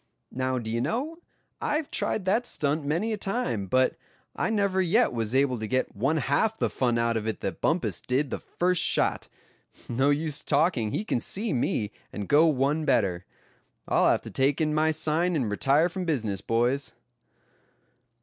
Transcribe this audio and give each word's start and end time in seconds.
"Now, 0.31 0.57
d'ye 0.57 0.79
know, 0.79 1.19
I've 1.61 1.91
tried 1.91 2.25
that 2.25 2.47
stunt 2.47 2.83
many 2.83 3.13
a 3.13 3.17
time, 3.17 3.67
but 3.67 3.97
I 4.35 4.49
never 4.49 4.81
yet 4.81 5.13
was 5.13 5.35
able 5.35 5.59
to 5.59 5.67
get 5.67 5.95
one 5.95 6.17
half 6.17 6.57
the 6.57 6.71
fun 6.71 6.97
out 6.97 7.17
of 7.17 7.27
it 7.27 7.41
that 7.41 7.61
Bumpus 7.61 8.01
did 8.01 8.31
the 8.31 8.39
first 8.39 8.81
shot. 8.81 9.27
No 9.87 10.09
use 10.09 10.41
talking, 10.41 10.89
he 10.89 11.05
can 11.05 11.19
see 11.19 11.53
me, 11.53 11.91
and 12.11 12.27
go 12.27 12.47
one 12.47 12.83
better. 12.83 13.25
I'll 13.87 14.07
have 14.09 14.21
to 14.21 14.31
take 14.31 14.59
in 14.59 14.73
my 14.73 14.89
sign, 14.89 15.35
and 15.35 15.51
retire 15.51 15.87
from 15.87 16.05
business, 16.05 16.41
boys." 16.41 16.93